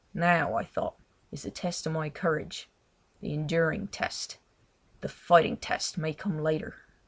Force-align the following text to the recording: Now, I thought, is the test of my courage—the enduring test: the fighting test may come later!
Now, 0.15 0.55
I 0.55 0.63
thought, 0.65 0.97
is 1.31 1.43
the 1.43 1.51
test 1.51 1.85
of 1.85 1.93
my 1.93 2.09
courage—the 2.09 3.31
enduring 3.35 3.87
test: 3.89 4.39
the 5.01 5.07
fighting 5.09 5.57
test 5.57 5.95
may 5.95 6.11
come 6.11 6.39
later! 6.39 6.73